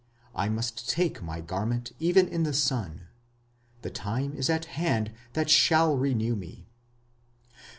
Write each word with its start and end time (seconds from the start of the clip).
I 0.33 0.49
must 0.49 0.89
take 0.89 1.21
my 1.21 1.41
garment 1.41 1.91
even 1.99 2.27
in 2.27 2.41
the 2.41 2.53
sun: 2.55 3.05
The 3.83 3.91
time 3.91 4.33
is 4.33 4.49
at 4.49 4.65
hand 4.65 5.11
that 5.33 5.47
shall 5.47 5.95
renew 5.95 6.35
me. 6.35 6.65